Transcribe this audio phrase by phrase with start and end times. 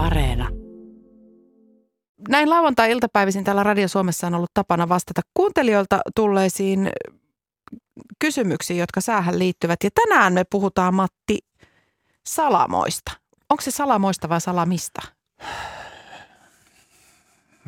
[0.00, 0.48] Areena.
[2.28, 6.90] Näin lauantai-iltapäivisin täällä Radio Suomessa on ollut tapana vastata kuuntelijoilta tulleisiin
[8.18, 9.78] kysymyksiin, jotka säähän liittyvät.
[9.84, 11.38] Ja tänään me puhutaan, Matti,
[12.26, 13.12] salamoista.
[13.50, 15.02] Onko se salamoista vai salamista?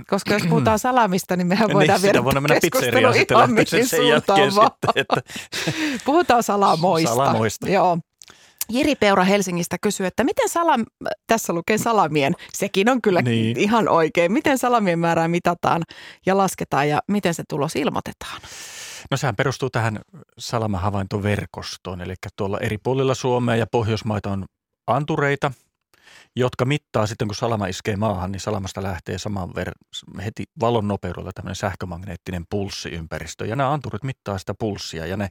[0.08, 3.50] Koska jos puhutaan salamista, niin mehän voidaan niin, viedä voidaan mennä keskustelu pizzeriaan sitten sen,
[3.50, 5.22] mihin sen jälkeen sitten, että
[6.04, 7.14] Puhutaan salamoista.
[7.14, 7.68] Salamoista.
[7.68, 7.98] Joo.
[8.70, 10.84] Jiri Peura Helsingistä kysyy, että miten salam,
[11.26, 13.58] tässä lukee salamien, sekin on kyllä Niin.
[13.58, 14.32] ihan oikein.
[14.32, 15.82] Miten salamien määrää mitataan
[16.26, 18.40] ja lasketaan ja miten se tulos ilmoitetaan?
[19.10, 19.98] No sehän perustuu tähän
[20.38, 24.44] salamahavaintoverkostoon, eli tuolla eri puolilla Suomea ja Pohjoismaita on
[24.86, 25.52] antureita,
[26.36, 31.30] jotka mittaa sitten, kun salama iskee maahan, niin salamasta lähtee saman ver- heti valon nopeudella
[31.34, 33.46] tämmöinen sähkömagneettinen pulssiympäristö.
[33.46, 35.28] Ja nämä anturit mittaa sitä pulssia ja ne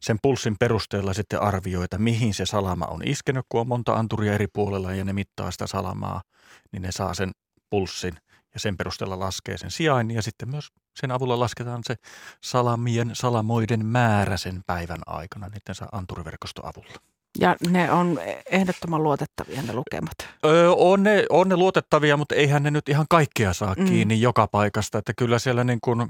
[0.00, 4.32] sen pulssin perusteella sitten arvioi, että mihin se salama on iskenyt, kun on monta anturia
[4.32, 6.22] eri puolella ja ne mittaa sitä salamaa,
[6.72, 7.30] niin ne saa sen
[7.70, 8.14] pulssin
[8.54, 10.68] ja sen perusteella laskee sen sijainnin ja sitten myös
[11.00, 11.94] sen avulla lasketaan se
[12.42, 17.13] salamien, salamoiden määrä sen päivän aikana niiden anturiverkoston avulla.
[17.40, 18.18] Ja ne on
[18.50, 20.14] ehdottoman luotettavia ne lukemat.
[20.44, 23.84] Öö, on, ne, on ne luotettavia, mutta eihän ne nyt ihan kaikkea saa Mm.
[23.84, 24.98] kiinni joka paikasta.
[24.98, 26.08] Että kyllä siellä niin kuin,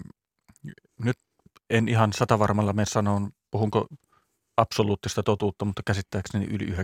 [1.02, 1.16] nyt
[1.70, 3.86] en ihan satavarmalla me sanon, puhunko
[4.56, 6.74] absoluuttista totuutta, mutta käsittääkseni yli 90-95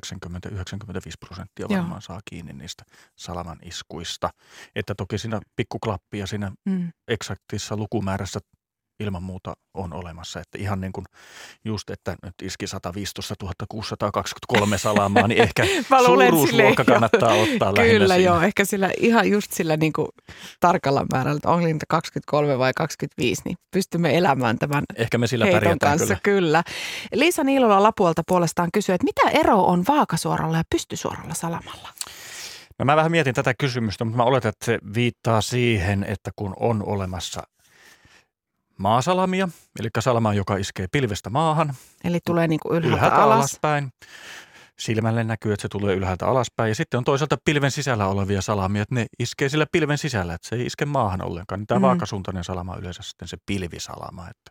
[1.26, 1.78] prosenttia Joo.
[1.80, 2.84] varmaan saa kiinni niistä
[3.16, 4.30] salaman iskuista.
[4.74, 6.92] Että toki siinä pikkuklappia siinä Mm.
[7.08, 8.40] eksaktissa lukumäärässä
[9.00, 10.40] ilman muuta on olemassa.
[10.40, 11.04] Että ihan niin kuin
[11.64, 13.34] just, että nyt iski 115
[13.68, 15.66] 623 salamaa, niin ehkä
[16.06, 18.30] suuruusluokka kannattaa ottaa lähinnä Kyllä siinä.
[18.30, 20.08] joo, ehkä sillä ihan just sillä niin kuin
[20.60, 25.44] tarkalla määrällä, että onko niitä 23 vai 25, niin pystymme elämään tämän Ehkä me sillä
[25.44, 26.16] heiton pärjätään kanssa.
[26.22, 26.40] kyllä.
[26.40, 26.62] Kyllä.
[27.14, 31.88] Liisa Niilola Lapuolta puolestaan kysyy, että mitä ero on vaakasuoralla ja pystysuoralla salamalla?
[32.78, 36.54] No mä vähän mietin tätä kysymystä, mutta mä oletan, että se viittaa siihen, että kun
[36.60, 37.42] on olemassa
[38.80, 39.48] maasalamia,
[39.80, 41.74] eli salama, joka iskee pilvestä maahan,
[42.04, 43.36] Eli tulee niin kuin ylhäältä, ylhäältä alas.
[43.38, 43.92] alaspäin.
[44.78, 46.68] Silmälle näkyy, että se tulee ylhäältä alaspäin.
[46.68, 50.48] Ja sitten on toisaalta pilven sisällä olevia salamia, että ne iskee sillä pilven sisällä, että
[50.48, 51.58] se ei iske maahan ollenkaan.
[51.60, 51.82] Niin Tämä Mm.
[51.82, 54.50] vaakasuuntainen salama on yleensä sitten se pilvisalama, että,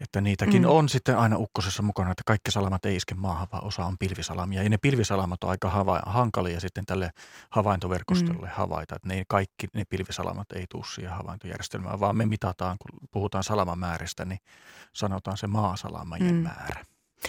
[0.00, 0.68] että niitäkin Mm.
[0.68, 4.62] on sitten aina ukkosessa mukana, että kaikki salamat ei iske maahan, vaan osa on pilvisalamia.
[4.62, 7.10] Ja ne pilvisalamat on aika hava- hankalia sitten tälle
[7.50, 8.52] havaintoverkostolle mm.
[8.54, 13.44] havaita, että ne kaikki ne pilvisalamat ei tule siihen havaintojärjestelmään, vaan me mitataan, kun puhutaan
[13.44, 14.40] salamamääristä, niin
[14.92, 16.40] sanotaan se maasalamien Mm.
[16.40, 16.84] määrä.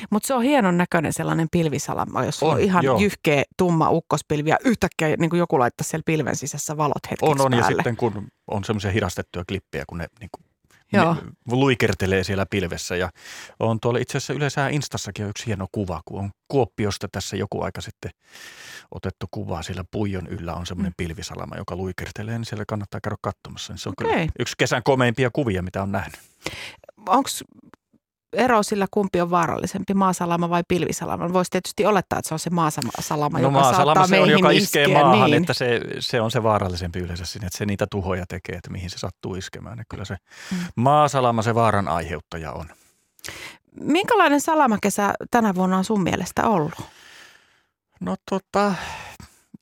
[0.10, 3.00] Mutta se on hienon näköinen sellainen pilvisalama, jos on, on ihan joo.
[3.00, 7.42] jyhkeä, tumma ukkospilvi ja yhtäkkiä niin kuin joku laittaa siellä pilven sisässä valot hetkeksi On,
[7.42, 7.54] on.
[7.54, 7.76] Ja päälle.
[7.76, 10.46] sitten kun on semmoisia hidastettuja klippejä, kun ne, niin kuin,
[10.94, 11.14] Joo.
[11.14, 11.22] ne
[11.56, 12.96] luikertelee siellä pilvessä.
[12.96, 13.10] Ja
[13.60, 17.62] on tuolla itse asiassa yleensä Instassakin on yksi hieno kuva, kun on Kuoppiosta tässä joku
[17.62, 18.12] aika sitten
[18.92, 19.62] otettu kuva.
[19.64, 20.96] Siellä puijon yllä on semmoinen Mm.
[20.98, 23.74] pilvisalama, joka luikertelee, niin siellä kannattaa käydä katsomassa.
[23.74, 24.12] Niin se on Okei.
[24.18, 26.20] kyllä yksi kesän komeimpia kuvia, mitä on nähnyt.
[27.08, 27.30] Onko
[28.34, 31.34] ero sillä, kumpi on vaarallisempi, maasalama vai pilvisalama?
[31.34, 34.50] Voisi tietysti olettaa, että se on se maasalama, no joka maasalama saattaa se on, joka
[34.52, 35.42] iskee iskeä, maahan, niin.
[35.44, 38.90] että se, se on se vaarallisempi yleensä sinne, että se niitä tuhoja tekee, että mihin
[38.90, 39.78] se sattuu iskemään.
[39.78, 40.18] Ja kyllä se
[40.52, 40.58] Mm.
[40.76, 42.66] maasalama se vaaran aiheuttaja on.
[43.82, 46.74] Minkälainen salamakesä tänä vuonna on sun mielestä ollut?
[48.00, 48.74] No tota,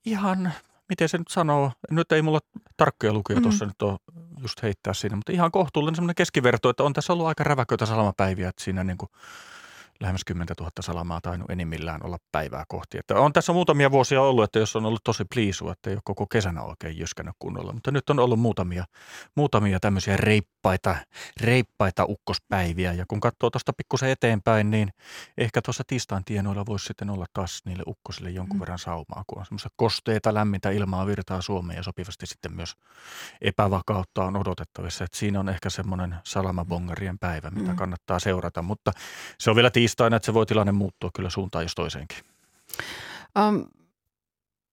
[0.05, 0.53] ihan,
[0.89, 2.39] miten se nyt sanoo, nyt ei mulla
[2.77, 3.43] tarkkoja lukuja Mm.
[3.43, 3.99] tuossa nyt ole
[4.47, 8.49] just heittää siinä, mutta ihan kohtuullinen semmoinen keskiverto, että on tässä ollut aika räväköitä salamapäiviä,
[8.49, 9.11] että siinä niin kuin
[9.99, 12.97] lähemmäs 10 000 salamaa tainnut enimmillään olla päivää kohti.
[12.97, 16.01] Että on tässä muutamia vuosia ollut, että jos on ollut tosi pliisu, että ei ole
[16.03, 18.85] koko kesänä oikein jyskännyt kunnolla, mutta nyt on ollut muutamia,
[19.35, 20.95] muutamia tämmöisiä reippaita,
[21.41, 24.89] reippaita ukkospäiviä ja kun katsoo tuosta pikkusen eteenpäin, niin
[25.37, 28.59] ehkä tuossa tiistain tienoilla voisi sitten olla taas niille ukkosille jonkun Mm.
[28.59, 32.73] verran saumaa, kun on semmoista kosteita, lämmintä ilmaa virtaa Suomeen ja sopivasti sitten myös
[33.41, 35.03] epävakautta on odotettavissa.
[35.03, 37.75] Että siinä on ehkä semmoinen salamabongarien päivä, mitä Mm.
[37.75, 38.91] kannattaa seurata, mutta
[39.39, 42.17] se on vielä tiistaina, että se voi tilanne muuttua kyllä suuntaan jos toiseenkin.
[43.39, 43.65] Um,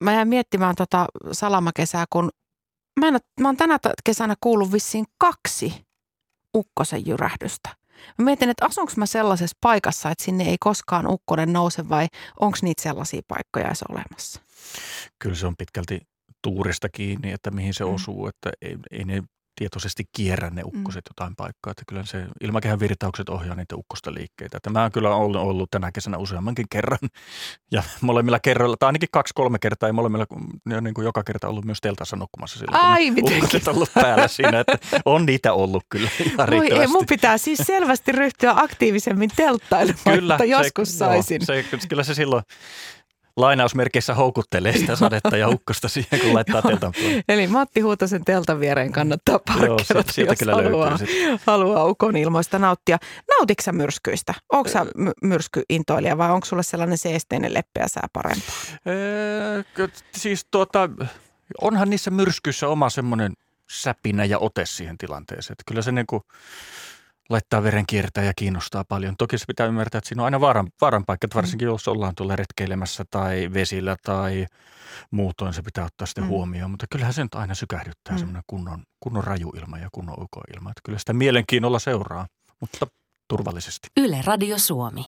[0.04, 2.30] mä jäin miettimään tota salamakesää, kun
[3.00, 5.84] mä, en, mä oon tänä kesänä kuullut vissiin kaksi
[6.56, 7.68] ukkosen jyrähdystä.
[8.18, 12.06] Mä mietin, että asunko mä sellaisessa paikassa, että sinne ei koskaan ukkonen nouse vai
[12.40, 14.40] onko niitä sellaisia paikkoja edes olemassa?
[15.18, 16.00] Kyllä se on pitkälti
[16.42, 17.94] tuurista kiinni, että mihin se Mm.
[17.94, 19.22] osuu, että ei, ei ne
[19.56, 21.70] tietoisesti kierrä ne ukkoset jotain paikkaa.
[21.70, 24.56] Että kyllä se ilmakehän virtaukset ohjaa niitä ukkosta liikkeitä.
[24.56, 26.98] Että mä kyllä ollut, ollut tänä kesänä useammankin kerran
[27.72, 30.26] ja molemmilla kerroilla, tai ainakin kaksi-kolme kertaa, ja molemmilla
[30.64, 33.68] ne on niin kuin joka kerta ollut myös teltassa nukkumassa sillä, kun Ai, miten ukkoset
[33.68, 38.12] ollut päällä siinä, että on niitä ollut kyllä ihan Voi ei, mun pitää siis selvästi
[38.12, 41.40] ryhtyä aktiivisemmin telttailemaan, Kyllä, mutta joskus se, saisin.
[41.48, 42.42] Joo, se, kyllä se silloin
[43.36, 46.92] lainausmerkeissä houkuttelee sitä sadetta ja ukkosta siihen, kun laittaa teltan
[47.28, 50.98] Eli Matti Huutosen teltan viereen kannattaa parkkeerata, jos haluaa,
[51.46, 52.98] haluaa ukon ilmoista nauttia.
[53.38, 54.34] Nautiksä myrskyistä?
[54.52, 58.54] Onko sä my- myrskyintoilija vai onko sulle sellainen seesteinen leppeä sää parempaa?
[58.86, 59.62] Öö,
[60.16, 60.88] siis tuota,
[61.60, 63.32] onhan niissä myrskyissä oma semmoinen
[63.70, 65.52] säpinä ja ote siihen tilanteeseen.
[65.52, 66.22] Että kyllä se niin kuin
[67.30, 69.14] laittaa veren kiertää ja kiinnostaa paljon.
[69.18, 72.14] Toki se pitää ymmärtää, että siinä on aina vaaran, vaaran paikka, että varsinkin jos ollaan
[72.14, 74.46] tuolla retkeilemässä tai vesillä tai
[75.10, 76.28] muutoin se pitää ottaa sitten mm.
[76.28, 76.70] huomioon.
[76.70, 78.18] Mutta kyllähän se nyt aina sykähdyttää mm.
[78.18, 80.70] semmoinen kunnon, kunnon rajuilma ja kunnon ukoilma.
[80.70, 82.26] Että kyllä sitä mielenkiinnolla seuraa,
[82.60, 82.86] mutta
[83.28, 83.88] turvallisesti.
[83.96, 85.04] Yle Radio Suomi.